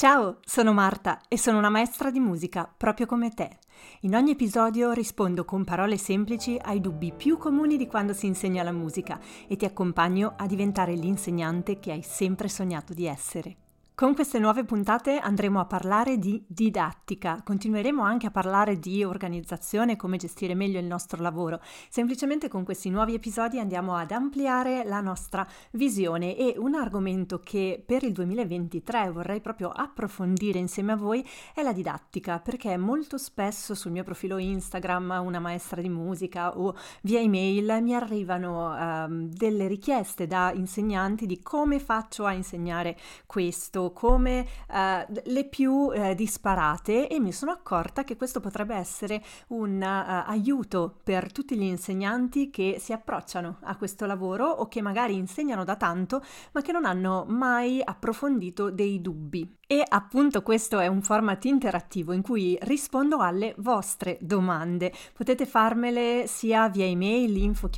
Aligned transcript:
Ciao, 0.00 0.38
sono 0.44 0.72
Marta 0.72 1.22
e 1.26 1.36
sono 1.36 1.58
una 1.58 1.70
maestra 1.70 2.12
di 2.12 2.20
musica 2.20 2.72
proprio 2.76 3.04
come 3.04 3.34
te. 3.34 3.58
In 4.02 4.14
ogni 4.14 4.30
episodio 4.30 4.92
rispondo 4.92 5.44
con 5.44 5.64
parole 5.64 5.96
semplici 5.96 6.56
ai 6.56 6.80
dubbi 6.80 7.12
più 7.12 7.36
comuni 7.36 7.76
di 7.76 7.88
quando 7.88 8.12
si 8.12 8.26
insegna 8.26 8.62
la 8.62 8.70
musica 8.70 9.18
e 9.48 9.56
ti 9.56 9.64
accompagno 9.64 10.34
a 10.36 10.46
diventare 10.46 10.94
l'insegnante 10.94 11.80
che 11.80 11.90
hai 11.90 12.02
sempre 12.02 12.48
sognato 12.48 12.94
di 12.94 13.06
essere. 13.06 13.56
Con 13.98 14.14
queste 14.14 14.38
nuove 14.38 14.64
puntate 14.64 15.18
andremo 15.18 15.58
a 15.58 15.64
parlare 15.64 16.18
di 16.18 16.40
didattica, 16.46 17.40
continueremo 17.42 18.00
anche 18.00 18.28
a 18.28 18.30
parlare 18.30 18.78
di 18.78 19.02
organizzazione, 19.02 19.96
come 19.96 20.18
gestire 20.18 20.54
meglio 20.54 20.78
il 20.78 20.86
nostro 20.86 21.20
lavoro. 21.20 21.60
Semplicemente 21.88 22.46
con 22.46 22.62
questi 22.62 22.90
nuovi 22.90 23.14
episodi 23.14 23.58
andiamo 23.58 23.96
ad 23.96 24.12
ampliare 24.12 24.84
la 24.84 25.00
nostra 25.00 25.44
visione 25.72 26.36
e 26.36 26.54
un 26.56 26.76
argomento 26.76 27.40
che 27.40 27.82
per 27.84 28.04
il 28.04 28.12
2023 28.12 29.10
vorrei 29.10 29.40
proprio 29.40 29.70
approfondire 29.70 30.60
insieme 30.60 30.92
a 30.92 30.96
voi 30.96 31.28
è 31.52 31.62
la 31.62 31.72
didattica, 31.72 32.38
perché 32.38 32.76
molto 32.76 33.18
spesso 33.18 33.74
sul 33.74 33.90
mio 33.90 34.04
profilo 34.04 34.38
Instagram, 34.38 35.22
una 35.24 35.40
maestra 35.40 35.82
di 35.82 35.88
musica 35.88 36.56
o 36.56 36.72
via 37.02 37.18
email 37.18 37.82
mi 37.82 37.96
arrivano 37.96 38.74
uh, 38.74 39.26
delle 39.28 39.66
richieste 39.66 40.28
da 40.28 40.52
insegnanti 40.54 41.26
di 41.26 41.42
come 41.42 41.80
faccio 41.80 42.26
a 42.26 42.32
insegnare 42.32 42.96
questo 43.26 43.86
come 43.92 44.46
uh, 44.68 45.12
le 45.24 45.44
più 45.44 45.72
uh, 45.72 46.14
disparate 46.14 47.08
e 47.08 47.20
mi 47.20 47.32
sono 47.32 47.50
accorta 47.50 48.04
che 48.04 48.16
questo 48.16 48.40
potrebbe 48.40 48.74
essere 48.74 49.22
un 49.48 49.80
uh, 49.80 50.30
aiuto 50.30 51.00
per 51.02 51.32
tutti 51.32 51.56
gli 51.56 51.62
insegnanti 51.62 52.50
che 52.50 52.76
si 52.78 52.92
approcciano 52.92 53.58
a 53.62 53.76
questo 53.76 54.06
lavoro 54.06 54.46
o 54.46 54.68
che 54.68 54.82
magari 54.82 55.14
insegnano 55.14 55.64
da 55.64 55.76
tanto 55.76 56.22
ma 56.52 56.62
che 56.62 56.72
non 56.72 56.84
hanno 56.84 57.24
mai 57.28 57.80
approfondito 57.82 58.70
dei 58.70 59.00
dubbi. 59.00 59.57
E 59.70 59.84
appunto 59.86 60.40
questo 60.40 60.78
è 60.78 60.86
un 60.86 61.02
format 61.02 61.44
interattivo 61.44 62.14
in 62.14 62.22
cui 62.22 62.56
rispondo 62.62 63.18
alle 63.18 63.54
vostre 63.58 64.16
domande. 64.18 64.90
Potete 65.12 65.44
farmele 65.44 66.26
sia 66.26 66.70
via 66.70 66.86
email 66.86 67.36
info 67.36 67.68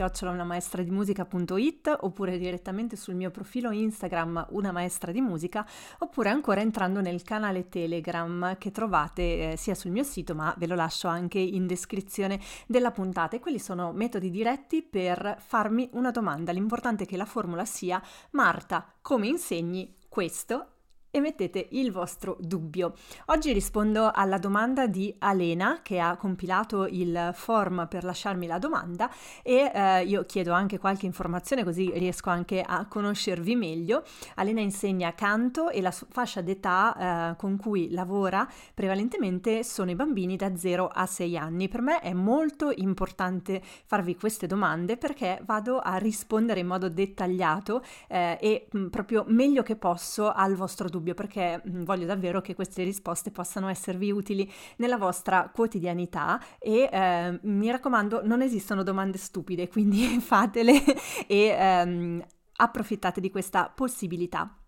maestra 0.44 0.84
di 0.84 0.91
musica.it 0.92 1.97
oppure 2.02 2.38
direttamente 2.38 2.94
sul 2.94 3.16
mio 3.16 3.32
profilo 3.32 3.72
Instagram 3.72 4.47
una 4.50 4.70
maestra 4.70 5.10
di 5.10 5.20
musica 5.20 5.66
oppure 5.98 6.28
ancora 6.28 6.60
entrando 6.60 7.00
nel 7.00 7.24
canale 7.24 7.69
Telegram 7.69 8.56
che 8.56 8.70
trovate 8.70 9.50
eh, 9.50 9.56
sia 9.56 9.75
sul 9.75 9.91
mio 9.91 10.04
sito 10.04 10.36
ma 10.36 10.54
ve 10.56 10.69
lo 10.69 10.77
lascio 10.77 11.08
anche 11.08 11.41
in 11.41 11.66
descrizione 11.66 12.38
della 12.69 12.92
puntata 12.92 13.34
e 13.34 13.41
quelli 13.41 13.58
sono 13.58 13.91
metodi 13.91 14.30
diretti 14.30 14.82
per 14.82 15.38
farmi 15.44 15.91
una 15.94 16.12
domanda. 16.12 16.52
L'importante 16.52 17.02
è 17.02 17.06
che 17.08 17.16
la 17.16 17.25
formula 17.25 17.64
sia 17.64 18.00
Marta, 18.30 18.94
come 19.00 19.27
insegni 19.27 19.97
questo 20.08 20.75
e 21.11 21.20
mettete 21.20 21.66
il 21.70 21.91
vostro 21.91 22.36
dubbio. 22.39 22.94
Oggi 23.27 23.53
rispondo 23.53 24.11
alla 24.12 24.39
domanda 24.39 24.86
di 24.86 25.12
Alena 25.19 25.80
che 25.83 25.98
ha 25.98 26.16
compilato 26.16 26.86
il 26.86 27.33
form 27.34 27.86
per 27.89 28.05
lasciarmi 28.05 28.47
la 28.47 28.58
domanda 28.58 29.11
e 29.42 29.70
eh, 29.75 30.05
io 30.05 30.25
chiedo 30.25 30.53
anche 30.53 30.78
qualche 30.78 31.06
informazione 31.06 31.64
così 31.64 31.91
riesco 31.94 32.31
anche 32.31 32.62
a 32.62 32.86
conoscervi 32.86 33.56
meglio. 33.56 34.05
Alena 34.36 34.61
insegna 34.61 35.12
canto 35.14 35.70
e 35.70 35.81
la 35.81 35.91
fascia 35.91 36.41
d'età 36.42 37.33
eh, 37.33 37.36
con 37.36 37.56
cui 37.56 37.91
lavora 37.91 38.48
prevalentemente 38.72 39.64
sono 39.64 39.91
i 39.91 39.97
bambini 39.97 40.36
da 40.36 40.56
0 40.56 40.86
a 40.86 41.06
6 41.06 41.36
anni. 41.36 41.69
Per 41.69 41.81
me 41.81 41.98
è 42.00 42.12
molto 42.12 42.72
importante 42.72 43.61
farvi 43.86 44.16
queste 44.16 44.47
domande 44.47 44.97
perché 44.97 45.41
vado 45.44 45.78
a 45.78 45.97
rispondere 45.97 46.61
in 46.61 46.69
modo 46.69 46.88
dettagliato 46.88 47.83
eh, 48.06 48.38
e 48.41 48.69
mh, 48.70 48.86
proprio 48.86 49.25
meglio 49.27 49.62
che 49.62 49.75
posso 49.75 50.31
al 50.31 50.55
vostro 50.55 50.88
dubbio 50.88 50.98
dubbio 51.01 51.15
perché 51.15 51.61
mm, 51.67 51.83
voglio 51.83 52.06
davvero 52.06 52.41
che 52.41 52.55
queste 52.55 52.84
risposte 52.84 53.31
possano 53.31 53.69
esservi 53.69 54.12
utili 54.12 54.50
nella 54.77 54.99
vostra 54.99 55.50
quotidianità 55.53 56.41
e 56.59 56.88
eh, 56.93 57.38
mi 57.43 57.71
raccomando 57.71 58.21
non 58.25 58.43
esistono 58.43 58.83
domande 58.83 59.19
stupide, 59.19 59.69
quindi 59.69 60.06
fatele 60.21 60.83
e 61.27 61.47
ehm, 61.47 62.25
approfittate 62.56 63.21
di 63.21 63.31
questa 63.31 63.72
possibilità. 63.75 64.59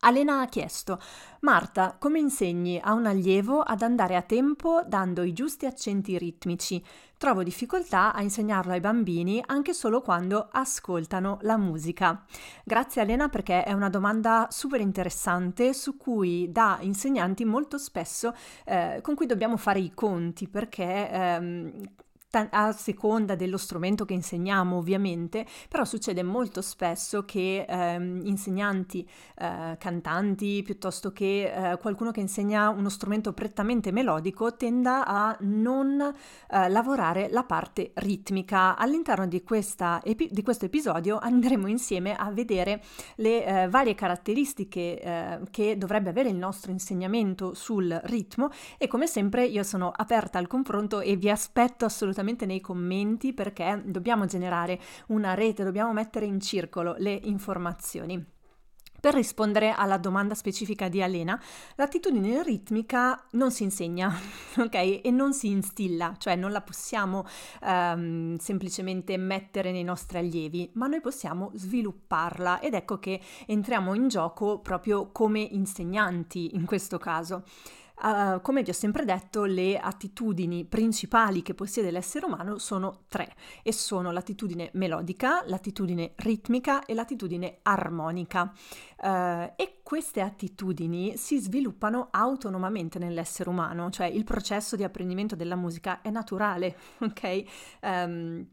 Alena 0.00 0.40
ha 0.40 0.46
chiesto: 0.46 1.00
Marta, 1.40 1.96
come 1.98 2.18
insegni 2.18 2.78
a 2.82 2.92
un 2.92 3.06
allievo 3.06 3.60
ad 3.60 3.82
andare 3.82 4.14
a 4.16 4.22
tempo 4.22 4.82
dando 4.86 5.22
i 5.22 5.32
giusti 5.32 5.66
accenti 5.66 6.18
ritmici? 6.18 6.82
Trovo 7.18 7.42
difficoltà 7.42 8.12
a 8.12 8.20
insegnarlo 8.20 8.72
ai 8.72 8.80
bambini 8.80 9.42
anche 9.46 9.72
solo 9.72 10.02
quando 10.02 10.48
ascoltano 10.52 11.38
la 11.42 11.56
musica. 11.56 12.24
Grazie 12.62 13.00
Alena 13.00 13.28
perché 13.28 13.64
è 13.64 13.72
una 13.72 13.88
domanda 13.88 14.48
super 14.50 14.80
interessante 14.80 15.72
su 15.72 15.96
cui 15.96 16.52
da 16.52 16.78
insegnanti 16.80 17.44
molto 17.44 17.78
spesso 17.78 18.34
eh, 18.64 19.00
con 19.02 19.14
cui 19.14 19.26
dobbiamo 19.26 19.56
fare 19.56 19.78
i 19.80 19.92
conti 19.94 20.46
perché 20.46 21.10
ehm, 21.10 21.72
a 22.50 22.72
seconda 22.72 23.34
dello 23.34 23.56
strumento 23.56 24.04
che 24.04 24.14
insegniamo 24.14 24.76
ovviamente, 24.76 25.46
però 25.68 25.84
succede 25.84 26.22
molto 26.22 26.60
spesso 26.60 27.24
che 27.24 27.64
ehm, 27.68 28.20
insegnanti, 28.24 29.08
eh, 29.38 29.76
cantanti, 29.78 30.62
piuttosto 30.62 31.12
che 31.12 31.72
eh, 31.72 31.78
qualcuno 31.78 32.10
che 32.10 32.20
insegna 32.20 32.68
uno 32.68 32.88
strumento 32.88 33.32
prettamente 33.32 33.92
melodico, 33.92 34.56
tenda 34.56 35.06
a 35.06 35.36
non 35.40 36.00
eh, 36.00 36.68
lavorare 36.68 37.28
la 37.30 37.44
parte 37.44 37.92
ritmica. 37.94 38.76
All'interno 38.76 39.26
di, 39.26 39.42
epi- 39.42 40.28
di, 40.30 40.42
questo 40.42 40.64
episodio 40.66 41.18
andremo 41.18 41.66
insieme 41.66 42.14
a 42.14 42.30
vedere 42.30 42.82
le 43.16 43.44
eh, 43.44 43.68
varie 43.68 43.94
caratteristiche 43.94 45.00
eh, 45.00 45.38
che 45.50 45.78
dovrebbe 45.78 46.10
avere 46.10 46.28
il 46.28 46.36
nostro 46.36 46.70
insegnamento 46.70 47.54
sul 47.54 47.98
ritmo 48.04 48.50
e 48.78 48.86
come 48.86 49.06
sempre 49.06 49.46
io 49.46 49.62
sono 49.62 49.92
aperta 49.94 50.38
al 50.38 50.46
confronto 50.46 51.00
e 51.00 51.16
vi 51.16 51.30
aspetto 51.30 51.84
assolutamente 51.84 52.24
assolutamente 52.26 52.46
nei 52.46 52.60
commenti 52.60 53.32
perché 53.32 53.82
dobbiamo 53.84 54.26
generare 54.26 54.80
una 55.08 55.34
rete, 55.34 55.64
dobbiamo 55.64 55.92
mettere 55.92 56.26
in 56.26 56.40
circolo 56.40 56.96
le 56.98 57.18
informazioni. 57.24 58.34
Per 58.98 59.14
rispondere 59.14 59.70
alla 59.70 59.98
domanda 59.98 60.34
specifica 60.34 60.88
di 60.88 61.00
Alena, 61.00 61.40
l'attitudine 61.76 62.42
ritmica 62.42 63.24
non 63.32 63.52
si 63.52 63.62
insegna, 63.62 64.10
ok? 64.56 65.00
E 65.04 65.10
non 65.12 65.32
si 65.32 65.48
instilla, 65.48 66.14
cioè 66.18 66.34
non 66.34 66.50
la 66.50 66.62
possiamo 66.62 67.24
um, 67.62 68.36
semplicemente 68.38 69.16
mettere 69.16 69.70
nei 69.70 69.84
nostri 69.84 70.18
allievi, 70.18 70.70
ma 70.74 70.88
noi 70.88 71.00
possiamo 71.00 71.52
svilupparla 71.54 72.58
ed 72.58 72.74
ecco 72.74 72.98
che 72.98 73.20
entriamo 73.46 73.94
in 73.94 74.08
gioco 74.08 74.58
proprio 74.58 75.12
come 75.12 75.40
insegnanti 75.40 76.56
in 76.56 76.64
questo 76.64 76.98
caso. 76.98 77.44
Uh, 78.02 78.40
come 78.42 78.62
vi 78.62 78.70
ho 78.70 78.74
sempre 78.74 79.04
detto, 79.04 79.44
le 79.44 79.78
attitudini 79.78 80.64
principali 80.64 81.42
che 81.42 81.54
possiede 81.54 81.90
l'essere 81.90 82.26
umano 82.26 82.58
sono 82.58 83.04
tre 83.08 83.34
e 83.62 83.72
sono 83.72 84.10
l'attitudine 84.10 84.70
melodica, 84.74 85.42
l'attitudine 85.46 86.12
ritmica 86.16 86.84
e 86.84 86.94
l'attitudine 86.94 87.58
armonica. 87.62 88.52
Uh, 88.98 89.52
e 89.56 89.80
queste 89.82 90.20
attitudini 90.20 91.16
si 91.16 91.38
sviluppano 91.38 92.08
autonomamente 92.10 92.98
nell'essere 92.98 93.48
umano, 93.48 93.90
cioè 93.90 94.06
il 94.06 94.24
processo 94.24 94.76
di 94.76 94.84
apprendimento 94.84 95.36
della 95.36 95.56
musica 95.56 96.02
è 96.02 96.10
naturale, 96.10 96.76
ok? 97.00 97.44
Um, 97.82 98.46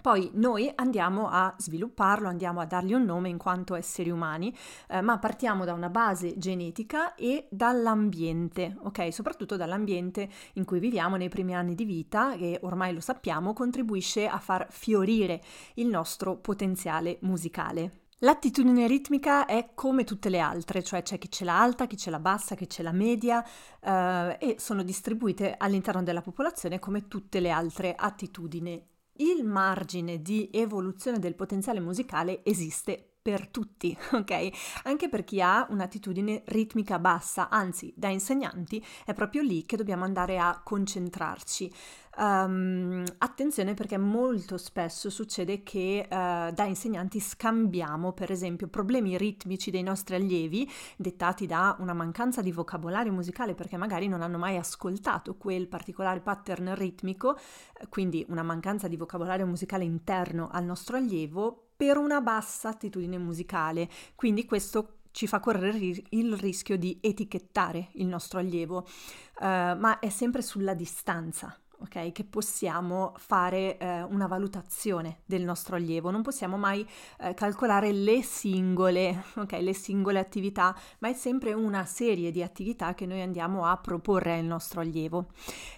poi 0.00 0.30
noi 0.34 0.70
andiamo 0.74 1.28
a 1.28 1.54
svilupparlo, 1.58 2.28
andiamo 2.28 2.60
a 2.60 2.66
dargli 2.66 2.94
un 2.94 3.04
nome 3.04 3.28
in 3.28 3.38
quanto 3.38 3.74
esseri 3.74 4.10
umani, 4.10 4.54
eh, 4.88 5.00
ma 5.00 5.18
partiamo 5.18 5.64
da 5.64 5.74
una 5.74 5.90
base 5.90 6.36
genetica 6.38 7.14
e 7.14 7.46
dall'ambiente, 7.50 8.76
ok? 8.82 9.12
Soprattutto 9.12 9.56
dall'ambiente 9.56 10.28
in 10.54 10.64
cui 10.64 10.80
viviamo 10.80 11.16
nei 11.16 11.28
primi 11.28 11.54
anni 11.54 11.74
di 11.74 11.84
vita, 11.84 12.34
che 12.36 12.58
ormai 12.62 12.94
lo 12.94 13.00
sappiamo, 13.00 13.52
contribuisce 13.52 14.26
a 14.26 14.38
far 14.38 14.66
fiorire 14.70 15.40
il 15.74 15.86
nostro 15.86 16.36
potenziale 16.36 17.18
musicale. 17.22 18.00
L'attitudine 18.24 18.86
ritmica 18.86 19.46
è 19.46 19.70
come 19.74 20.04
tutte 20.04 20.28
le 20.28 20.38
altre, 20.38 20.82
cioè 20.82 21.02
c'è 21.02 21.18
chi 21.18 21.30
ce 21.30 21.44
l'ha 21.44 21.60
alta, 21.60 21.86
chi 21.86 21.96
ce 21.96 22.10
l'ha 22.10 22.20
bassa, 22.20 22.54
chi 22.54 22.68
ce 22.68 22.82
l'ha 22.82 22.92
media 22.92 23.44
eh, 23.80 24.36
e 24.38 24.56
sono 24.58 24.84
distribuite 24.84 25.56
all'interno 25.58 26.04
della 26.04 26.22
popolazione 26.22 26.78
come 26.78 27.08
tutte 27.08 27.40
le 27.40 27.50
altre 27.50 27.94
attitudini 27.96 28.90
il 29.16 29.44
margine 29.44 30.22
di 30.22 30.48
evoluzione 30.52 31.18
del 31.18 31.34
potenziale 31.34 31.80
musicale 31.80 32.44
esiste 32.44 33.12
per 33.22 33.48
tutti, 33.48 33.96
ok? 34.12 34.50
Anche 34.84 35.08
per 35.08 35.24
chi 35.24 35.40
ha 35.40 35.66
un'attitudine 35.70 36.42
ritmica 36.46 36.98
bassa, 36.98 37.48
anzi, 37.48 37.92
da 37.96 38.08
insegnanti 38.08 38.84
è 39.04 39.14
proprio 39.14 39.42
lì 39.42 39.64
che 39.64 39.76
dobbiamo 39.76 40.04
andare 40.04 40.38
a 40.38 40.60
concentrarci. 40.62 41.72
Um, 42.14 43.04
attenzione 43.18 43.72
perché 43.72 43.96
molto 43.96 44.58
spesso 44.58 45.08
succede 45.08 45.62
che 45.62 46.02
uh, 46.04 46.52
da 46.52 46.64
insegnanti 46.64 47.18
scambiamo 47.20 48.12
per 48.12 48.30
esempio 48.30 48.68
problemi 48.68 49.16
ritmici 49.16 49.70
dei 49.70 49.82
nostri 49.82 50.16
allievi 50.16 50.70
dettati 50.98 51.46
da 51.46 51.74
una 51.78 51.94
mancanza 51.94 52.42
di 52.42 52.52
vocabolario 52.52 53.12
musicale 53.12 53.54
perché 53.54 53.78
magari 53.78 54.08
non 54.08 54.20
hanno 54.20 54.36
mai 54.36 54.58
ascoltato 54.58 55.36
quel 55.36 55.68
particolare 55.68 56.20
pattern 56.20 56.74
ritmico, 56.74 57.38
quindi 57.88 58.26
una 58.28 58.42
mancanza 58.42 58.88
di 58.88 58.98
vocabolario 58.98 59.46
musicale 59.46 59.84
interno 59.84 60.50
al 60.52 60.64
nostro 60.64 60.98
allievo 60.98 61.68
per 61.74 61.96
una 61.96 62.20
bassa 62.20 62.68
attitudine 62.68 63.16
musicale. 63.16 63.88
Quindi 64.14 64.44
questo 64.44 64.98
ci 65.12 65.26
fa 65.26 65.40
correre 65.40 65.78
il 66.10 66.36
rischio 66.36 66.76
di 66.76 66.98
etichettare 67.00 67.88
il 67.94 68.06
nostro 68.06 68.38
allievo, 68.38 68.86
uh, 69.40 69.44
ma 69.44 69.98
è 69.98 70.10
sempre 70.10 70.42
sulla 70.42 70.74
distanza 70.74 71.56
ok? 71.82 72.12
Che 72.12 72.24
possiamo 72.24 73.12
fare 73.16 73.76
eh, 73.78 74.02
una 74.02 74.26
valutazione 74.26 75.18
del 75.24 75.42
nostro 75.42 75.76
allievo. 75.76 76.10
Non 76.10 76.22
possiamo 76.22 76.56
mai 76.56 76.86
eh, 77.18 77.34
calcolare 77.34 77.92
le 77.92 78.22
singole, 78.22 79.24
ok? 79.36 79.52
Le 79.52 79.74
singole 79.74 80.18
attività, 80.18 80.74
ma 81.00 81.08
è 81.08 81.14
sempre 81.14 81.52
una 81.52 81.84
serie 81.84 82.30
di 82.30 82.42
attività 82.42 82.94
che 82.94 83.06
noi 83.06 83.20
andiamo 83.20 83.66
a 83.66 83.76
proporre 83.76 84.38
al 84.38 84.44
nostro 84.44 84.80
allievo. 84.80 85.26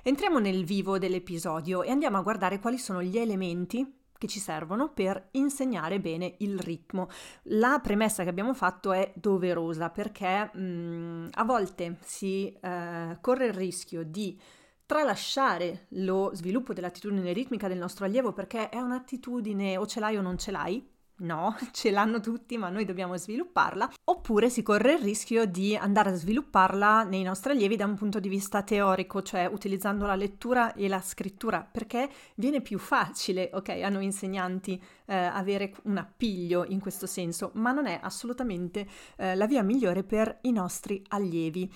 Entriamo 0.03 0.39
nel 0.39 0.65
vivo 0.65 0.99
dell'episodio 0.99 1.83
e 1.83 1.91
andiamo 1.91 2.19
a 2.19 2.23
guardare 2.23 2.59
quali 2.59 2.79
sono 2.79 3.03
gli 3.03 3.19
elementi 3.19 4.03
che 4.17 4.27
ci 4.29 4.39
servono 4.39 4.91
per 4.91 5.29
insegnare 5.33 6.01
bene 6.01 6.37
il 6.39 6.59
ritmo. 6.59 7.09
La 7.45 7.81
premessa 7.83 8.23
che 8.23 8.29
abbiamo 8.29 8.55
fatto 8.55 8.93
è 8.93 9.13
doverosa 9.15 9.91
perché 9.91 10.51
mh, 10.53 10.61
mm, 10.61 11.27
a 11.33 11.45
volte 11.45 11.99
si 12.01 12.51
eh, 12.61 13.19
corre 13.21 13.47
il 13.47 13.53
rischio 13.53 14.03
di 14.03 14.39
tralasciare 14.87 15.87
lo 15.91 16.31
sviluppo 16.35 16.73
dell'attitudine 16.73 17.33
ritmica 17.33 17.69
del 17.69 17.79
nostro 17.79 18.05
allievo 18.05 18.33
perché 18.33 18.69
è 18.69 18.79
un'attitudine 18.79 19.77
o 19.77 19.87
ce 19.87 20.01
l'hai 20.01 20.17
o 20.17 20.23
non 20.23 20.39
ce 20.39 20.51
l'hai. 20.51 20.93
No, 21.17 21.55
ce 21.71 21.93
l'hanno 21.93 22.19
tutti, 22.19 22.59
ma 22.59 22.71
noi 22.71 22.85
dobbiamo 22.85 23.17
svilupparla. 23.17 23.93
Oppure 24.05 24.51
si 24.51 24.63
corre 24.63 24.95
il 24.95 24.99
rischio 24.99 25.45
di 25.45 25.77
andare 25.77 26.11
a 26.11 26.15
svilupparla 26.15 27.05
nei 27.05 27.23
nostri 27.23 27.53
allievi 27.53 27.77
da 27.77 27.85
un 27.85 27.95
punto 27.95 28.19
di 28.19 28.29
vista 28.29 28.63
teorico, 28.63 29.23
cioè 29.23 29.47
utilizzando 29.47 30.07
la 30.07 30.17
lettura 30.17 30.75
e 30.75 30.89
la 30.89 31.01
scrittura, 31.01 31.67
perché 31.71 32.11
viene 32.35 32.61
più 32.61 32.79
facile, 32.79 33.51
ok, 33.53 33.69
a 33.69 33.89
noi 33.89 34.05
insegnanti 34.05 34.83
eh, 35.07 35.15
avere 35.15 35.73
un 35.85 35.99
appiglio 35.99 36.65
in 36.67 36.81
questo 36.81 37.07
senso, 37.07 37.53
ma 37.55 37.71
non 37.71 37.87
è 37.87 38.01
assolutamente 38.03 38.87
eh, 39.17 39.37
la 39.37 39.47
via 39.47 39.63
migliore 39.63 40.03
per 40.03 40.39
i 40.43 40.53
nostri 40.53 41.01
allievi. 41.09 41.71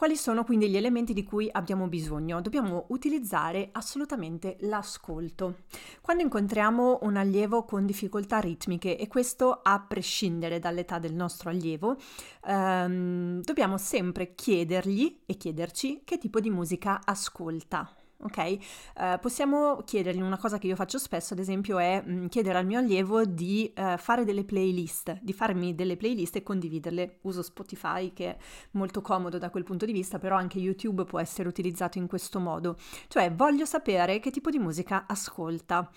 Quali 0.00 0.16
sono 0.16 0.44
quindi 0.44 0.70
gli 0.70 0.78
elementi 0.78 1.12
di 1.12 1.24
cui 1.24 1.50
abbiamo 1.52 1.86
bisogno? 1.86 2.40
Dobbiamo 2.40 2.86
utilizzare 2.88 3.68
assolutamente 3.72 4.56
l'ascolto. 4.60 5.64
Quando 6.00 6.22
incontriamo 6.22 7.00
un 7.02 7.16
allievo 7.16 7.66
con 7.66 7.84
difficoltà 7.84 8.38
ritmiche, 8.38 8.96
e 8.96 9.08
questo 9.08 9.60
a 9.62 9.78
prescindere 9.78 10.58
dall'età 10.58 10.98
del 10.98 11.12
nostro 11.12 11.50
allievo, 11.50 11.98
ehm, 12.46 13.42
dobbiamo 13.42 13.76
sempre 13.76 14.34
chiedergli 14.34 15.20
e 15.26 15.36
chiederci 15.36 16.00
che 16.02 16.16
tipo 16.16 16.40
di 16.40 16.48
musica 16.48 17.02
ascolta 17.04 17.99
ok? 18.22 18.58
Uh, 18.96 19.18
possiamo 19.20 19.82
chiedergli 19.84 20.20
una 20.20 20.38
cosa 20.38 20.58
che 20.58 20.66
io 20.66 20.76
faccio 20.76 20.98
spesso, 20.98 21.34
ad 21.34 21.40
esempio, 21.40 21.78
è 21.78 22.02
mm, 22.06 22.26
chiedere 22.26 22.58
al 22.58 22.66
mio 22.66 22.78
allievo 22.78 23.24
di 23.24 23.72
uh, 23.76 23.96
fare 23.96 24.24
delle 24.24 24.44
playlist, 24.44 25.18
di 25.20 25.32
farmi 25.32 25.74
delle 25.74 25.96
playlist 25.96 26.36
e 26.36 26.42
condividerle. 26.42 27.18
Uso 27.22 27.42
Spotify 27.42 28.12
che 28.12 28.26
è 28.26 28.36
molto 28.72 29.00
comodo 29.00 29.38
da 29.38 29.50
quel 29.50 29.64
punto 29.64 29.86
di 29.86 29.92
vista, 29.92 30.18
però 30.18 30.36
anche 30.36 30.58
YouTube 30.58 31.04
può 31.04 31.18
essere 31.20 31.48
utilizzato 31.48 31.98
in 31.98 32.06
questo 32.06 32.40
modo. 32.40 32.76
Cioè, 33.08 33.32
voglio 33.32 33.64
sapere 33.64 34.20
che 34.20 34.30
tipo 34.30 34.50
di 34.50 34.58
musica 34.58 35.04
ascolta. 35.06 35.90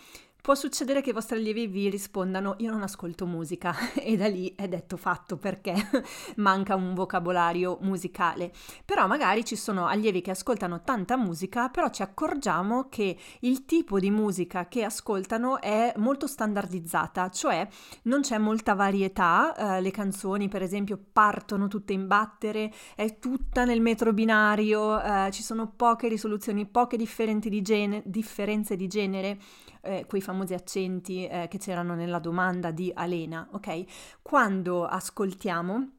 Può 0.43 0.55
succedere 0.55 0.99
che 0.99 1.11
i 1.11 1.13
vostri 1.13 1.37
allievi 1.37 1.67
vi 1.67 1.89
rispondano 1.89 2.55
io 2.57 2.69
non 2.69 2.81
ascolto 2.81 3.25
musica 3.25 3.73
e 3.95 4.17
da 4.17 4.27
lì 4.27 4.53
è 4.57 4.67
detto 4.67 4.97
fatto 4.97 5.37
perché 5.37 5.73
manca 6.35 6.75
un 6.75 6.93
vocabolario 6.93 7.77
musicale. 7.79 8.51
Però 8.83 9.07
magari 9.07 9.45
ci 9.45 9.55
sono 9.55 9.87
allievi 9.87 10.19
che 10.19 10.31
ascoltano 10.31 10.81
tanta 10.81 11.15
musica, 11.15 11.69
però 11.69 11.89
ci 11.91 12.01
accorgiamo 12.01 12.89
che 12.89 13.17
il 13.39 13.63
tipo 13.63 14.01
di 14.01 14.11
musica 14.11 14.67
che 14.67 14.83
ascoltano 14.83 15.61
è 15.61 15.93
molto 15.95 16.27
standardizzata, 16.27 17.29
cioè 17.29 17.65
non 18.01 18.19
c'è 18.19 18.37
molta 18.37 18.73
varietà, 18.73 19.77
eh, 19.77 19.79
le 19.79 19.91
canzoni 19.91 20.49
per 20.49 20.61
esempio 20.61 20.99
partono 21.13 21.69
tutte 21.69 21.93
in 21.93 22.05
battere, 22.05 22.69
è 22.97 23.17
tutta 23.17 23.63
nel 23.63 23.79
metro 23.79 24.11
binario, 24.11 25.01
eh, 25.01 25.31
ci 25.31 25.41
sono 25.41 25.71
poche 25.73 26.09
risoluzioni, 26.09 26.65
poche 26.65 26.97
di 26.97 27.61
gene- 27.61 28.01
differenze 28.03 28.75
di 28.75 28.87
genere 28.87 29.39
eh, 29.85 30.05
quei 30.07 30.21
famosi 30.21 30.31
accenti 30.53 31.27
eh, 31.27 31.47
che 31.49 31.57
c'erano 31.57 31.95
nella 31.95 32.19
domanda 32.19 32.71
di 32.71 32.91
Alena, 32.93 33.47
ok? 33.51 33.83
Quando 34.21 34.85
ascoltiamo 34.85 35.89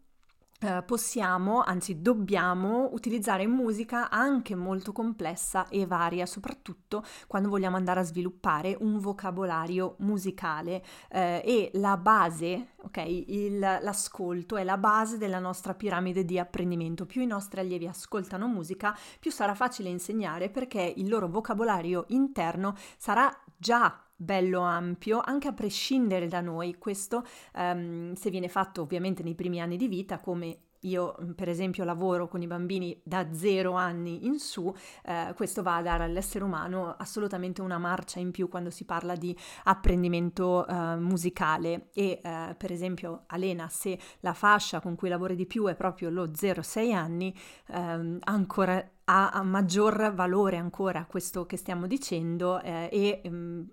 Uh, 0.64 0.82
possiamo, 0.86 1.60
anzi 1.60 2.00
dobbiamo, 2.00 2.88
utilizzare 2.92 3.46
musica 3.46 4.08
anche 4.08 4.54
molto 4.54 4.92
complessa 4.92 5.68
e 5.68 5.84
varia, 5.84 6.24
soprattutto 6.24 7.04
quando 7.26 7.50
vogliamo 7.50 7.76
andare 7.76 8.00
a 8.00 8.04
sviluppare 8.04 8.74
un 8.80 8.98
vocabolario 8.98 9.96
musicale 9.98 10.76
uh, 11.10 11.42
e 11.44 11.70
la 11.74 11.98
base, 11.98 12.68
ok, 12.82 12.96
il, 13.26 13.58
l'ascolto 13.58 14.56
è 14.56 14.64
la 14.64 14.78
base 14.78 15.18
della 15.18 15.40
nostra 15.40 15.74
piramide 15.74 16.24
di 16.24 16.38
apprendimento. 16.38 17.04
Più 17.04 17.20
i 17.20 17.26
nostri 17.26 17.60
allievi 17.60 17.86
ascoltano 17.86 18.46
musica, 18.46 18.96
più 19.18 19.30
sarà 19.30 19.54
facile 19.54 19.90
insegnare 19.90 20.48
perché 20.48 20.94
il 20.96 21.10
loro 21.10 21.28
vocabolario 21.28 22.04
interno 22.08 22.74
sarà 22.96 23.30
già 23.58 24.03
bello 24.16 24.60
ampio, 24.60 25.20
anche 25.24 25.48
a 25.48 25.52
prescindere 25.52 26.28
da 26.28 26.40
noi. 26.40 26.76
Questo 26.78 27.24
um, 27.54 28.14
se 28.14 28.30
viene 28.30 28.48
fatto 28.48 28.82
ovviamente 28.82 29.22
nei 29.22 29.34
primi 29.34 29.60
anni 29.60 29.76
di 29.76 29.88
vita, 29.88 30.18
come 30.18 30.58
io 30.84 31.14
per 31.34 31.48
esempio 31.48 31.84
lavoro 31.84 32.28
con 32.28 32.42
i 32.42 32.46
bambini 32.46 32.98
da 33.02 33.32
zero 33.32 33.72
anni 33.72 34.26
in 34.26 34.38
su, 34.38 34.72
eh, 35.04 35.32
questo 35.34 35.62
va 35.62 35.76
a 35.76 35.82
dare 35.82 36.04
all'essere 36.04 36.44
umano 36.44 36.94
assolutamente 36.96 37.60
una 37.60 37.78
marcia 37.78 38.18
in 38.18 38.30
più 38.30 38.48
quando 38.48 38.70
si 38.70 38.84
parla 38.84 39.14
di 39.14 39.36
apprendimento 39.64 40.66
eh, 40.66 40.96
musicale 40.96 41.88
e 41.92 42.20
eh, 42.22 42.54
per 42.56 42.72
esempio 42.72 43.24
Alena 43.28 43.68
se 43.68 43.98
la 44.20 44.34
fascia 44.34 44.80
con 44.80 44.94
cui 44.94 45.08
lavori 45.08 45.34
di 45.34 45.46
più 45.46 45.66
è 45.66 45.74
proprio 45.74 46.10
lo 46.10 46.26
0-6 46.26 46.92
anni, 46.92 47.34
ehm, 47.68 48.18
ancora 48.24 48.90
ha, 49.04 49.42
maggior 49.42 50.12
valore 50.14 50.56
ancora 50.56 51.04
questo 51.06 51.46
che 51.46 51.56
stiamo 51.56 51.86
dicendo 51.86 52.60
eh, 52.60 52.88
e 52.90 53.20
ehm, 53.24 53.68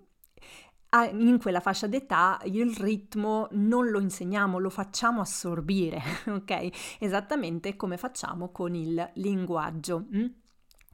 in 1.12 1.38
quella 1.38 1.60
fascia 1.60 1.86
d'età 1.86 2.38
il 2.44 2.74
ritmo 2.76 3.48
non 3.52 3.88
lo 3.88 3.98
insegniamo, 3.98 4.58
lo 4.58 4.68
facciamo 4.68 5.22
assorbire, 5.22 6.02
ok? 6.28 6.98
Esattamente 6.98 7.76
come 7.76 7.96
facciamo 7.96 8.50
con 8.50 8.74
il 8.74 9.10
linguaggio. 9.14 10.06
Mm? 10.14 10.26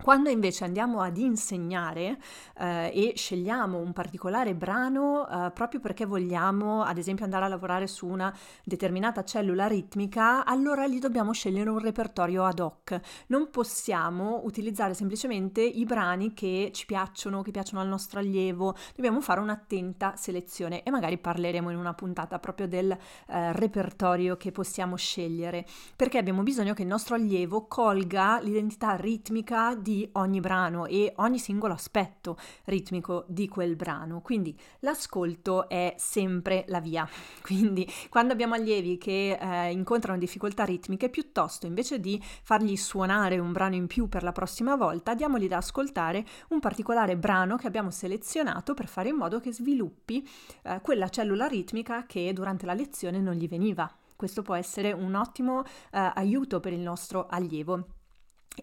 Quando 0.01 0.31
invece 0.31 0.65
andiamo 0.65 1.01
ad 1.01 1.19
insegnare 1.19 2.19
eh, 2.57 2.91
e 2.95 3.13
scegliamo 3.17 3.79
un 3.79 3.93
particolare 3.93 4.55
brano 4.55 5.29
eh, 5.29 5.51
proprio 5.51 5.81
perché 5.81 6.07
vogliamo, 6.07 6.83
ad 6.83 6.99
esempio, 6.99 7.25
andare 7.25 7.45
a 7.45 7.49
lavorare 7.49 7.87
su 7.89 8.07
una 8.07 8.35
determinata 8.65 9.25
cellula 9.25 9.67
ritmica, 9.67 10.45
allora 10.45 10.87
lì 10.87 10.99
dobbiamo 10.99 11.33
scegliere 11.33 11.69
un 11.69 11.81
repertorio 11.81 12.45
ad 12.45 12.61
hoc. 12.61 12.99
Non 13.27 13.51
possiamo 13.51 14.41
utilizzare 14.45 14.95
semplicemente 14.95 15.61
i 15.61 15.85
brani 15.85 16.33
che 16.33 16.71
ci 16.73 16.87
piacciono, 16.87 17.43
che 17.43 17.51
piacciono 17.51 17.83
al 17.83 17.89
nostro 17.89 18.21
allievo, 18.21 18.77
dobbiamo 18.95 19.21
fare 19.21 19.41
un'attenta 19.41 20.15
selezione 20.17 20.85
e 20.85 20.91
magari 20.91 21.19
parleremo 21.19 21.71
in 21.71 21.77
una 21.77 21.93
puntata 21.93 22.39
proprio 22.39 22.69
del 22.69 22.91
eh, 22.93 23.53
repertorio 23.53 24.37
che 24.37 24.53
possiamo 24.53 24.97
scegliere, 24.97 25.67
perché 25.97 26.19
abbiamo 26.19 26.43
bisogno 26.43 26.73
che 26.73 26.83
il 26.83 26.89
nostro 26.89 27.17
allievo 27.17 27.67
colga 27.67 28.39
l'identità 28.41 28.95
ritmica 28.95 29.75
ogni 30.13 30.41
brano 30.41 30.87
e 30.87 31.13
ogni 31.17 31.39
singolo 31.39 31.73
aspetto 31.73 32.37
ritmico 32.65 33.25
di 33.29 33.49
quel 33.49 33.77
brano. 33.77 34.21
Quindi 34.21 34.57
l'ascolto 34.81 35.69
è 35.69 35.95
sempre 35.97 36.65
la 36.69 36.81
via. 36.81 37.09
Quindi 37.43 37.87
quando 38.09 38.33
abbiamo 38.33 38.55
allievi 38.55 38.99
che 38.99 39.39
eh, 39.41 39.71
incontrano 39.71 40.19
difficoltà 40.19 40.65
ritmiche, 40.65 41.09
piuttosto 41.09 41.67
invece 41.67 42.01
di 42.01 42.23
fargli 42.43 42.77
suonare 42.77 43.39
un 43.39 43.53
brano 43.53 43.75
in 43.75 43.87
più 43.87 44.09
per 44.09 44.23
la 44.23 44.33
prossima 44.33 44.77
volta, 44.77 45.15
diamogli 45.15 45.49
da 45.49 45.59
ascoltare 45.59 46.25
un 46.49 46.61
particolare 46.61 47.17
brano 47.17 47.57
che 47.57 47.67
abbiamo 47.67 47.91
selezionato 47.91 48.75
per 48.75 48.89
fare 48.89 49.09
in 49.09 49.17
modo 49.17 49.41
che 49.41 49.53
sviluppi 49.53 50.27
eh, 50.63 50.81
quella 50.83 51.09
cellula 51.09 51.47
ritmica 51.47 52.05
che 52.07 52.33
durante 52.33 52.67
la 52.67 52.75
lezione 52.75 53.21
non 53.21 53.35
gli 53.35 53.49
veniva. 53.49 53.91
Questo 54.19 54.43
può 54.43 54.57
essere 54.57 54.91
un 54.91 55.15
ottimo 55.15 55.63
eh, 55.63 56.11
aiuto 56.15 56.59
per 56.59 56.73
il 56.73 56.81
nostro 56.81 57.29
allievo. 57.29 57.98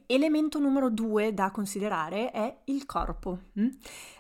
Elemento 0.06 0.60
numero 0.60 0.90
due 0.90 1.34
da 1.34 1.52
considerare 1.52 2.32
è 2.32 2.58
il 2.66 2.86
corpo. 2.86 3.40
Mm? 3.60 3.68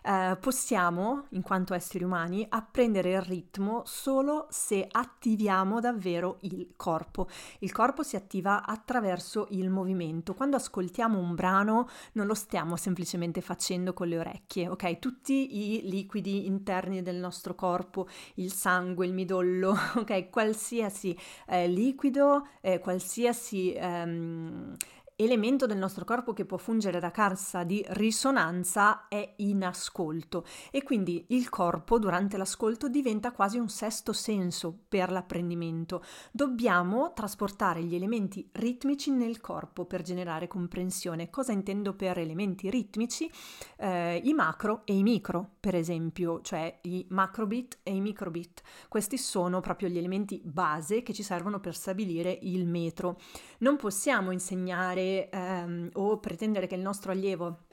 Eh, 0.03 0.37
possiamo, 0.39 1.25
in 1.29 1.41
quanto 1.41 1.73
esseri 1.73 2.03
umani, 2.03 2.45
apprendere 2.47 3.11
il 3.11 3.21
ritmo 3.21 3.83
solo 3.85 4.47
se 4.49 4.87
attiviamo 4.89 5.79
davvero 5.79 6.37
il 6.41 6.73
corpo. 6.75 7.27
Il 7.59 7.71
corpo 7.71 8.03
si 8.03 8.15
attiva 8.15 8.65
attraverso 8.65 9.47
il 9.51 9.69
movimento. 9.69 10.33
Quando 10.33 10.57
ascoltiamo 10.57 11.17
un 11.17 11.35
brano 11.35 11.89
non 12.13 12.27
lo 12.27 12.33
stiamo 12.33 12.75
semplicemente 12.75 13.41
facendo 13.41 13.93
con 13.93 14.07
le 14.07 14.19
orecchie, 14.19 14.67
ok? 14.67 14.99
Tutti 14.99 15.77
i 15.77 15.89
liquidi 15.89 16.45
interni 16.45 17.01
del 17.01 17.17
nostro 17.17 17.55
corpo, 17.55 18.07
il 18.35 18.51
sangue, 18.51 19.05
il 19.05 19.13
midollo, 19.13 19.75
ok? 19.97 20.29
Qualsiasi 20.29 21.17
eh, 21.47 21.67
liquido, 21.67 22.47
eh, 22.61 22.79
qualsiasi... 22.79 23.73
Ehm, 23.73 24.75
elemento 25.17 25.65
del 25.65 25.77
nostro 25.77 26.03
corpo 26.03 26.33
che 26.33 26.43
può 26.43 26.57
fungere 26.57 26.99
da 26.99 27.09
cassa 27.09 27.63
di 27.63 27.83
risonanza 27.89 29.07
è 29.07 29.35
in 29.37 29.63
ascolto 29.63 30.45
e 30.71 30.83
quindi 30.83 31.25
il 31.29 31.47
corpo 31.47 31.97
durante 31.99 32.35
l'ascolto 32.35 32.89
diventa 32.89 33.31
quasi 33.31 33.57
un 33.57 33.69
sesto 33.69 34.11
senso 34.11 34.77
per 34.89 35.11
l'apprendimento. 35.11 36.03
Dobbiamo 36.31 37.13
trasportare 37.13 37.81
gli 37.83 37.95
elementi 37.95 38.49
ritmici 38.53 39.09
nel 39.09 39.39
corpo 39.39 39.85
per 39.85 40.01
generare 40.01 40.47
comprensione. 40.47 41.29
Cosa 41.29 41.53
intendo 41.53 41.93
per 41.93 42.17
elementi 42.17 42.69
ritmici? 42.69 43.31
Eh, 43.77 44.21
I 44.21 44.33
macro 44.33 44.81
e 44.83 44.97
i 44.97 45.03
micro, 45.03 45.51
per 45.61 45.75
esempio, 45.75 46.41
cioè 46.41 46.79
i 46.81 47.05
macrobit 47.09 47.79
e 47.83 47.95
i 47.95 48.01
microbit. 48.01 48.61
Questi 48.89 49.17
sono 49.17 49.61
proprio 49.61 49.87
gli 49.87 49.97
elementi 49.97 50.41
base 50.43 51.03
che 51.03 51.13
ci 51.13 51.23
servono 51.23 51.61
per 51.61 51.73
stabilire 51.73 52.37
il 52.41 52.67
metro. 52.67 53.17
Non 53.59 53.77
possiamo 53.77 54.31
insegnare 54.31 55.03
ehm, 55.31 55.89
o 55.93 56.19
pretendere 56.19 56.67
che 56.67 56.75
il 56.75 56.81
nostro 56.81 57.11
allievo 57.11 57.65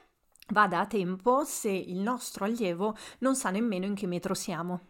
vada 0.48 0.80
a 0.80 0.86
tempo 0.86 1.44
se 1.44 1.70
il 1.70 1.98
nostro 1.98 2.44
allievo 2.44 2.96
non 3.18 3.36
sa 3.36 3.50
nemmeno 3.50 3.86
in 3.86 3.94
che 3.94 4.06
metro 4.06 4.34
siamo. 4.34 4.80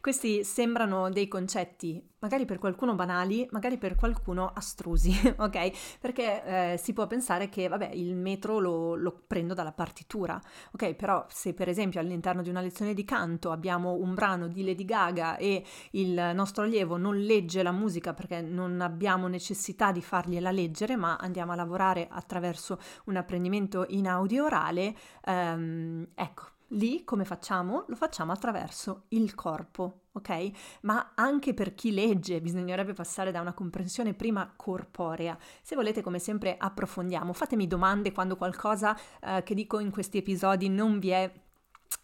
Questi 0.00 0.44
sembrano 0.44 1.10
dei 1.10 1.28
concetti, 1.28 2.02
magari 2.20 2.44
per 2.44 2.58
qualcuno 2.58 2.94
banali, 2.94 3.46
magari 3.50 3.76
per 3.76 3.94
qualcuno 3.94 4.50
astrusi, 4.54 5.12
ok? 5.36 5.98
Perché 6.00 6.72
eh, 6.72 6.76
si 6.78 6.92
può 6.92 7.06
pensare 7.06 7.48
che, 7.48 7.68
vabbè, 7.68 7.90
il 7.92 8.14
metro 8.14 8.58
lo, 8.58 8.94
lo, 8.94 9.22
prendo 9.26 9.54
dalla 9.54 9.72
partitura, 9.72 10.40
ok? 10.72 10.94
Però 10.94 11.26
se 11.28 11.54
per 11.54 11.68
esempio 11.68 12.00
all'interno 12.00 12.42
di 12.42 12.50
una 12.50 12.60
lezione 12.60 12.94
di 12.94 13.04
canto 13.04 13.50
abbiamo 13.50 13.94
un 13.94 14.14
brano 14.14 14.48
di 14.48 14.64
Lady 14.64 14.84
Gaga 14.84 15.36
e 15.36 15.64
il 15.92 16.30
nostro 16.34 16.64
allievo 16.64 16.96
non 16.96 17.16
legge 17.18 17.62
la 17.62 17.72
musica 17.72 18.14
perché 18.14 18.40
non 18.40 18.80
abbiamo 18.80 19.26
necessità 19.26 19.92
di 19.92 20.00
fargliela 20.00 20.50
leggere, 20.50 20.96
ma 20.96 21.16
andiamo 21.16 21.52
a 21.52 21.56
lavorare 21.56 22.06
attraverso 22.10 22.78
un 23.06 23.16
apprendimento 23.16 23.84
in 23.88 24.08
audio 24.08 24.44
orale, 24.44 24.94
ehm, 25.24 26.08
ecco, 26.14 26.54
Lì 26.70 27.04
come 27.04 27.24
facciamo? 27.24 27.84
Lo 27.86 27.94
facciamo 27.94 28.32
attraverso 28.32 29.04
il 29.08 29.34
corpo, 29.34 30.00
ok? 30.12 30.50
Ma 30.82 31.12
anche 31.14 31.54
per 31.54 31.74
chi 31.74 31.92
legge 31.92 32.40
bisognerebbe 32.40 32.92
passare 32.92 33.30
da 33.30 33.40
una 33.40 33.52
comprensione 33.52 34.14
prima 34.14 34.52
corporea. 34.56 35.38
Se 35.62 35.76
volete, 35.76 36.02
come 36.02 36.18
sempre, 36.18 36.56
approfondiamo. 36.58 37.32
Fatemi 37.32 37.68
domande 37.68 38.10
quando 38.10 38.36
qualcosa 38.36 38.98
eh, 39.20 39.42
che 39.44 39.54
dico 39.54 39.78
in 39.78 39.90
questi 39.90 40.18
episodi 40.18 40.68
non 40.68 40.98
vi 40.98 41.10
è 41.10 41.32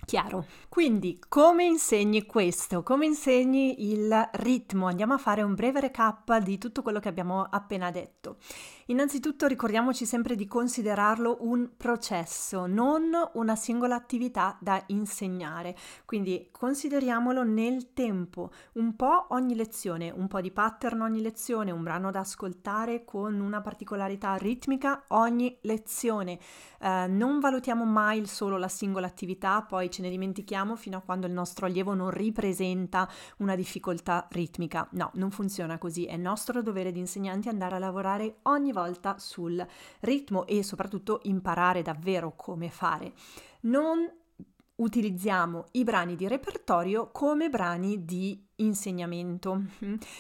Chiaro. 0.05 0.47
Quindi 0.69 1.21
come 1.29 1.65
insegni 1.65 2.27
questo? 2.27 2.83
Come 2.83 3.07
insegni 3.07 3.93
il 3.93 4.29
ritmo? 4.33 4.87
Andiamo 4.87 5.15
a 5.15 5.19
fare 5.19 5.43
un 5.43 5.55
breve 5.55 5.81
recap 5.81 6.39
di 6.39 6.59
tutto 6.59 6.83
quello 6.83 6.99
che 6.99 7.09
abbiamo 7.09 7.47
appena 7.49 7.91
detto. 7.93 8.39
Innanzitutto 8.87 9.47
ricordiamoci 9.47 10.05
sempre 10.05 10.35
di 10.35 10.47
considerarlo 10.47 11.39
un 11.43 11.71
processo, 11.77 12.67
non 12.67 13.13
una 13.35 13.55
singola 13.55 13.95
attività 13.95 14.57
da 14.61 14.83
insegnare. 14.87 15.77
Quindi 16.05 16.49
consideriamolo 16.51 17.45
nel 17.45 17.93
tempo, 17.93 18.51
un 18.75 18.97
po' 18.97 19.27
ogni 19.31 19.55
lezione, 19.55 20.11
un 20.11 20.27
po' 20.27 20.41
di 20.41 20.51
pattern 20.51 21.03
ogni 21.03 21.23
lezione, 21.23 21.71
un 21.71 21.83
brano 21.83 22.11
da 22.11 22.21
ascoltare 22.21 23.05
con 23.05 23.39
una 23.41 23.61
particolarità 23.61 24.35
ritmica 24.35 25.05
ogni 25.09 25.57
lezione. 25.63 26.41
Eh, 26.81 27.07
non 27.07 27.39
valutiamo 27.39 27.85
mai 27.85 28.27
solo 28.27 28.59
la 28.59 28.69
singola 28.69 29.07
attività, 29.07 29.63
poi 29.63 29.91
ce 29.91 30.03
ne 30.03 30.11
dimentichiamo 30.11 30.75
fino 30.75 30.97
a 30.97 31.03
quando 31.03 31.29
il 31.29 31.33
nostro 31.33 31.67
allievo 31.67 31.95
non 31.95 32.11
ripresenta 32.11 33.09
una 33.39 33.55
difficoltà 33.55 34.27
ritmica. 34.31 34.89
No, 34.93 35.11
non 35.15 35.31
funziona 35.31 35.79
così, 35.79 36.05
è 36.05 36.17
nostro 36.17 36.63
dovere 36.63 36.91
di 36.91 36.99
insegnanti 36.99 37.49
andare 37.49 37.77
a 37.77 37.79
lavorare 37.79 38.39
ogni 38.43 38.72
volta 38.73 38.93
volta 38.93 39.19
sul 39.19 39.65
ritmo 40.01 40.47
e 40.47 40.63
soprattutto 40.63 41.21
imparare 41.25 41.83
davvero 41.83 42.35
come 42.37 42.69
fare. 42.69 43.13
Non 43.63 44.11
utilizziamo 44.75 45.67
i 45.73 45.85
brani 45.85 46.17
di 46.17 46.27
repertorio 46.27 47.11
come 47.11 47.49
brani 47.49 48.05
di 48.05 48.45
insegnamento. 48.65 49.63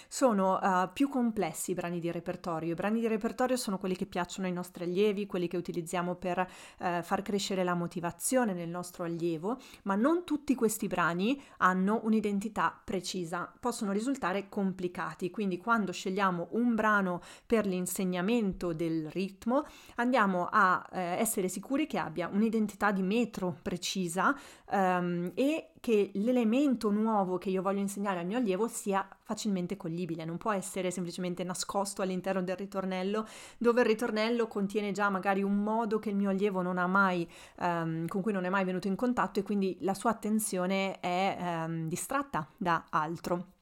Sono 0.08 0.58
uh, 0.60 0.90
più 0.92 1.08
complessi 1.08 1.72
i 1.72 1.74
brani 1.74 2.00
di 2.00 2.10
repertorio. 2.10 2.72
I 2.72 2.74
brani 2.74 3.00
di 3.00 3.06
repertorio 3.06 3.56
sono 3.56 3.78
quelli 3.78 3.96
che 3.96 4.06
piacciono 4.06 4.46
ai 4.46 4.52
nostri 4.52 4.84
allievi, 4.84 5.26
quelli 5.26 5.48
che 5.48 5.56
utilizziamo 5.56 6.14
per 6.14 6.38
uh, 6.38 7.02
far 7.02 7.22
crescere 7.22 7.64
la 7.64 7.74
motivazione 7.74 8.52
nel 8.52 8.68
nostro 8.68 9.04
allievo, 9.04 9.58
ma 9.84 9.94
non 9.94 10.24
tutti 10.24 10.54
questi 10.54 10.86
brani 10.86 11.40
hanno 11.58 12.00
un'identità 12.04 12.80
precisa, 12.84 13.52
possono 13.58 13.92
risultare 13.92 14.48
complicati. 14.48 15.30
Quindi 15.30 15.58
quando 15.58 15.92
scegliamo 15.92 16.48
un 16.52 16.74
brano 16.74 17.20
per 17.46 17.66
l'insegnamento 17.66 18.72
del 18.72 19.08
ritmo, 19.10 19.64
andiamo 19.96 20.48
a 20.50 20.86
uh, 20.90 20.96
essere 20.96 21.48
sicuri 21.48 21.86
che 21.86 21.98
abbia 21.98 22.28
un'identità 22.28 22.90
di 22.92 23.02
metro 23.02 23.56
precisa 23.62 24.36
um, 24.70 25.30
e 25.34 25.71
che 25.82 26.12
l'elemento 26.14 26.90
nuovo 26.92 27.38
che 27.38 27.50
io 27.50 27.60
voglio 27.60 27.80
insegnare 27.80 28.20
al 28.20 28.26
mio 28.26 28.38
allievo 28.38 28.68
sia 28.68 29.04
facilmente 29.24 29.76
coglibile, 29.76 30.24
non 30.24 30.38
può 30.38 30.52
essere 30.52 30.92
semplicemente 30.92 31.42
nascosto 31.42 32.02
all'interno 32.02 32.40
del 32.40 32.54
ritornello, 32.54 33.26
dove 33.58 33.80
il 33.80 33.88
ritornello 33.88 34.46
contiene 34.46 34.92
già 34.92 35.10
magari 35.10 35.42
un 35.42 35.60
modo 35.60 35.98
che 35.98 36.10
il 36.10 36.14
mio 36.14 36.30
allievo 36.30 36.62
non 36.62 36.78
ha 36.78 36.86
mai, 36.86 37.28
um, 37.58 38.06
con 38.06 38.22
cui 38.22 38.32
non 38.32 38.44
è 38.44 38.48
mai 38.48 38.62
venuto 38.62 38.86
in 38.86 38.94
contatto 38.94 39.40
e 39.40 39.42
quindi 39.42 39.76
la 39.80 39.94
sua 39.94 40.10
attenzione 40.10 41.00
è 41.00 41.36
um, 41.40 41.88
distratta 41.88 42.46
da 42.56 42.84
altro. 42.88 43.61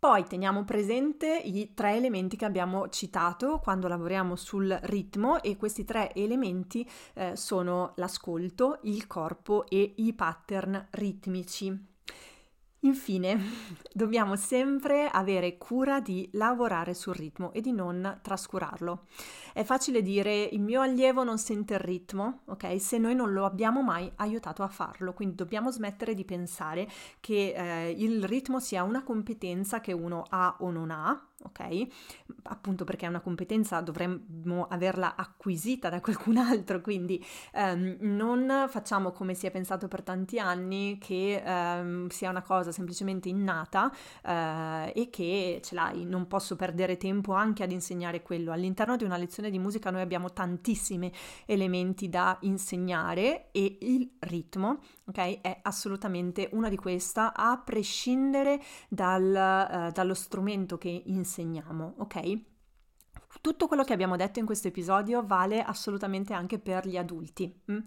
Poi 0.00 0.22
teniamo 0.22 0.62
presente 0.62 1.36
i 1.36 1.74
tre 1.74 1.96
elementi 1.96 2.36
che 2.36 2.44
abbiamo 2.44 2.88
citato 2.88 3.58
quando 3.58 3.88
lavoriamo 3.88 4.36
sul 4.36 4.78
ritmo 4.82 5.42
e 5.42 5.56
questi 5.56 5.84
tre 5.84 6.14
elementi 6.14 6.88
eh, 7.14 7.34
sono 7.34 7.94
l'ascolto, 7.96 8.78
il 8.82 9.08
corpo 9.08 9.66
e 9.66 9.94
i 9.96 10.12
pattern 10.12 10.86
ritmici. 10.90 11.97
Infine, 12.82 13.36
dobbiamo 13.92 14.36
sempre 14.36 15.08
avere 15.08 15.58
cura 15.58 16.00
di 16.00 16.28
lavorare 16.34 16.94
sul 16.94 17.14
ritmo 17.14 17.52
e 17.52 17.60
di 17.60 17.72
non 17.72 18.20
trascurarlo. 18.22 19.06
È 19.52 19.64
facile 19.64 20.00
dire 20.00 20.44
il 20.44 20.60
mio 20.60 20.80
allievo 20.80 21.24
non 21.24 21.38
sente 21.38 21.74
il 21.74 21.80
ritmo, 21.80 22.42
ok? 22.46 22.80
Se 22.80 22.98
noi 22.98 23.16
non 23.16 23.32
lo 23.32 23.44
abbiamo 23.44 23.82
mai 23.82 24.10
aiutato 24.16 24.62
a 24.62 24.68
farlo, 24.68 25.12
quindi 25.12 25.34
dobbiamo 25.34 25.72
smettere 25.72 26.14
di 26.14 26.24
pensare 26.24 26.88
che 27.18 27.52
eh, 27.56 27.90
il 27.90 28.22
ritmo 28.24 28.60
sia 28.60 28.84
una 28.84 29.02
competenza 29.02 29.80
che 29.80 29.92
uno 29.92 30.24
ha 30.28 30.56
o 30.60 30.70
non 30.70 30.92
ha, 30.92 31.20
ok? 31.44 31.86
Appunto 32.44 32.84
perché 32.84 33.06
è 33.06 33.08
una 33.08 33.20
competenza 33.20 33.80
dovremmo 33.80 34.66
averla 34.68 35.14
acquisita 35.14 35.88
da 35.88 36.00
qualcun 36.00 36.36
altro, 36.38 36.80
quindi 36.80 37.24
um, 37.54 37.96
non 38.00 38.66
facciamo 38.68 39.12
come 39.12 39.34
si 39.34 39.46
è 39.46 39.50
pensato 39.50 39.88
per 39.88 40.02
tanti 40.02 40.38
anni 40.38 40.98
che 40.98 41.42
um, 41.44 42.08
sia 42.08 42.30
una 42.30 42.42
cosa 42.42 42.72
semplicemente 42.72 43.28
innata 43.28 43.90
uh, 44.24 44.90
e 44.92 45.08
che 45.10 45.60
ce 45.62 45.74
l'hai, 45.74 46.04
non 46.04 46.26
posso 46.26 46.56
perdere 46.56 46.96
tempo 46.96 47.32
anche 47.32 47.62
ad 47.62 47.70
insegnare 47.70 48.22
quello. 48.22 48.52
All'interno 48.52 48.96
di 48.96 49.04
una 49.04 49.16
lezione 49.16 49.50
di 49.50 49.58
musica 49.58 49.90
noi 49.90 50.00
abbiamo 50.00 50.32
tantissimi 50.32 51.12
elementi 51.46 52.08
da 52.08 52.36
insegnare 52.42 53.50
e 53.52 53.78
il 53.80 54.10
ritmo, 54.20 54.80
ok? 55.06 55.40
È 55.40 55.60
assolutamente 55.62 56.48
una 56.52 56.68
di 56.68 56.76
queste 56.76 57.06
a 57.18 57.62
prescindere 57.64 58.60
dal, 58.88 59.88
uh, 59.88 59.92
dallo 59.92 60.14
strumento 60.14 60.76
che 60.76 61.02
insegniamo 61.06 61.27
insegniamo, 61.28 61.94
ok? 61.98 62.40
Tutto 63.42 63.66
quello 63.66 63.84
che 63.84 63.92
abbiamo 63.92 64.16
detto 64.16 64.38
in 64.38 64.46
questo 64.46 64.68
episodio 64.68 65.24
vale 65.24 65.62
assolutamente 65.62 66.32
anche 66.32 66.58
per 66.58 66.88
gli 66.88 66.96
adulti. 66.96 67.62
Mm? 67.70 67.78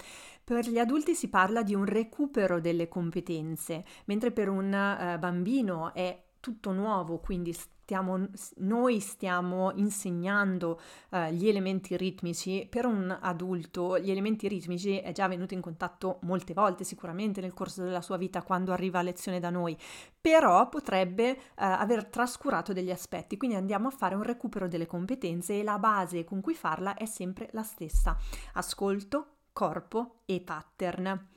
Per 0.44 0.70
gli 0.70 0.78
adulti 0.78 1.16
si 1.16 1.30
parla 1.30 1.64
di 1.64 1.74
un 1.74 1.86
recupero 1.86 2.62
delle 2.62 2.88
competenze, 2.88 3.84
mentre 4.06 4.32
per 4.32 4.50
un 4.50 4.68
uh, 4.68 5.18
bambino 5.20 5.94
è 5.94 6.24
tutto 6.42 6.74
nuovo, 6.74 7.20
quindi 7.20 7.54
stiamo, 7.54 8.28
noi 8.58 9.00
stiamo 9.00 9.72
insegnando 9.76 10.80
uh, 11.10 11.26
gli 11.32 11.48
elementi 11.48 11.96
ritmici, 11.96 12.68
per 12.70 12.86
un 12.86 13.18
adulto 13.22 14.00
gli 14.00 14.10
elementi 14.10 14.48
ritmici 14.48 14.98
è 14.98 15.12
già 15.12 15.28
venuto 15.28 15.54
in 15.54 15.62
contatto 15.62 16.20
molte 16.24 16.54
volte 16.54 16.84
sicuramente 16.84 17.42
nel 17.42 17.54
corso 17.54 17.84
della 17.84 18.02
sua 18.02 18.18
vita 18.18 18.44
quando 18.44 18.72
arriva 18.72 19.00
a 19.00 19.04
lezione 19.04 19.40
da 19.40 19.50
noi, 19.50 19.78
però 20.20 20.68
potrebbe 20.70 21.32
uh, 21.32 21.38
aver 21.56 22.06
trascurato 22.06 22.74
degli 22.74 22.92
aspetti, 22.92 23.38
quindi 23.38 23.56
andiamo 23.56 23.88
a 23.88 23.92
fare 23.92 24.16
un 24.16 24.24
recupero 24.24 24.68
delle 24.68 24.88
competenze 24.88 25.60
e 25.60 25.64
la 25.64 25.80
base 25.80 26.24
con 26.24 26.42
cui 26.42 26.56
farla 26.56 26.96
è 26.96 27.06
sempre 27.06 27.50
la 27.52 27.64
stessa, 27.64 28.18
ascolto, 28.54 29.28
corpo 29.54 30.22
e 30.26 30.42
pattern. 30.42 31.28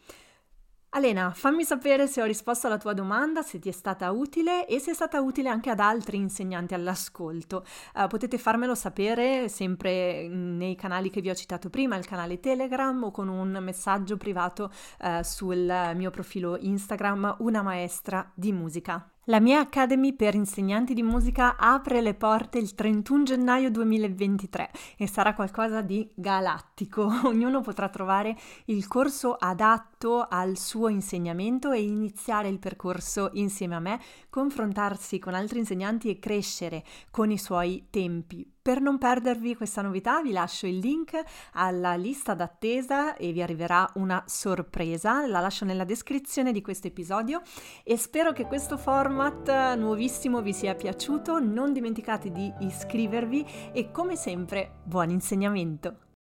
Alena, 0.97 1.33
fammi 1.33 1.65
sapere 1.65 2.07
se 2.07 2.23
ho 2.23 2.25
risposto 2.25 2.69
alla 2.69 2.79
tua 2.79 2.93
domanda, 2.93 3.43
se 3.43 3.59
ti 3.59 3.69
è 3.69 3.73
stata 3.73 4.13
utile 4.13 4.65
e 4.69 4.79
se 4.79 4.93
è 4.93 4.95
stata 4.95 5.21
utile 5.21 5.49
anche 5.49 5.69
ad 5.69 5.81
altri 5.81 6.19
insegnanti 6.19 6.73
all'ascolto. 6.73 7.65
Uh, 7.97 8.07
potete 8.07 8.39
farmelo 8.39 8.77
sapere 8.77 9.49
sempre 9.49 10.29
nei 10.29 10.77
canali 10.77 11.11
che 11.11 11.21
vi 11.21 11.31
ho 11.31 11.35
citato 11.35 11.69
prima, 11.69 11.97
il 11.97 12.07
canale 12.07 12.39
Telegram 12.39 13.03
o 13.03 13.11
con 13.11 13.27
un 13.27 13.59
messaggio 13.61 14.17
privato 14.17 14.71
uh, 15.01 15.21
sul 15.23 15.93
mio 15.97 16.11
profilo 16.11 16.57
Instagram, 16.61 17.39
una 17.41 17.63
maestra 17.63 18.31
di 18.33 18.53
musica. 18.53 19.14
La 19.29 19.41
mia 19.41 19.61
Academy 19.61 20.13
per 20.13 20.35
insegnanti 20.35 20.93
di 20.93 21.03
musica 21.03 21.57
apre 21.57 22.03
le 22.03 22.13
porte 22.13 22.59
il 22.59 22.75
31 22.75 23.23
gennaio 23.23 23.71
2023 23.71 24.71
e 24.99 25.07
sarà 25.09 25.33
qualcosa 25.33 25.81
di 25.81 26.07
galattico. 26.15 27.11
Ognuno 27.25 27.63
potrà 27.63 27.89
trovare 27.89 28.37
il 28.67 28.87
corso 28.87 29.33
adatto 29.33 30.27
al 30.29 30.59
suo 30.59 30.89
insegnamento 30.89 31.73
e 31.73 31.83
iniziare 31.83 32.49
il 32.49 32.59
percorso 32.59 33.31
insieme 33.33 33.77
a 33.77 33.81
me, 33.81 33.99
confrontarsi 34.29 35.19
con 35.19 35.33
altri 35.33 35.59
insegnanti 35.61 36.11
e 36.11 36.19
crescere 36.19 36.85
con 37.11 37.31
i 37.31 37.39
suoi 37.39 37.87
tempi. 37.89 38.54
Per 38.65 38.81
non 38.81 38.97
perdervi 38.97 39.57
questa 39.57 39.83
novità 39.83 40.23
vi 40.23 40.33
lascio 40.33 40.67
il 40.67 40.79
link 40.79 41.23
alla 41.53 41.97
lista 41.97 42.33
d'attesa 42.33 43.15
e 43.15 43.31
vi 43.31 43.43
arriverà 43.43 43.87
una 43.97 44.25
sorpresa, 44.27 45.27
la 45.27 45.41
lascio 45.41 45.67
nella 45.67 45.85
descrizione 45.85 46.51
di 46.51 46.63
questo 46.63 46.87
episodio 46.87 47.43
e 47.83 47.99
spero 47.99 48.33
che 48.33 48.47
questo 48.47 48.79
format 48.79 49.75
nuovissimo 49.77 50.41
vi 50.41 50.55
sia 50.55 50.75
piaciuto, 50.75 51.41
non 51.41 51.75
dimenticate 51.75 52.31
di 52.33 52.51
iscrivervi 52.61 53.71
e 53.75 53.91
come 53.91 54.17
sempre 54.17 54.77
buon 54.83 55.11
insegnamento! 55.11 56.14